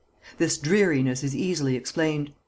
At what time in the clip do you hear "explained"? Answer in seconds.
1.75-2.31